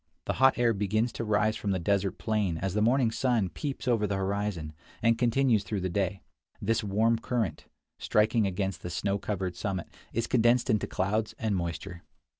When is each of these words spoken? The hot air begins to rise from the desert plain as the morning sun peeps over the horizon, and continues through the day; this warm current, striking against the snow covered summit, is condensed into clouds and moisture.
The 0.25 0.33
hot 0.41 0.57
air 0.57 0.73
begins 0.73 1.11
to 1.11 1.23
rise 1.23 1.55
from 1.55 1.69
the 1.69 1.77
desert 1.77 2.17
plain 2.17 2.57
as 2.57 2.73
the 2.73 2.81
morning 2.81 3.11
sun 3.11 3.49
peeps 3.49 3.87
over 3.87 4.07
the 4.07 4.15
horizon, 4.15 4.73
and 5.03 5.15
continues 5.15 5.63
through 5.63 5.81
the 5.81 5.89
day; 5.91 6.23
this 6.59 6.83
warm 6.83 7.19
current, 7.19 7.65
striking 7.99 8.47
against 8.47 8.81
the 8.81 8.89
snow 8.89 9.19
covered 9.19 9.55
summit, 9.55 9.87
is 10.11 10.25
condensed 10.25 10.71
into 10.71 10.87
clouds 10.87 11.35
and 11.37 11.55
moisture. 11.55 12.01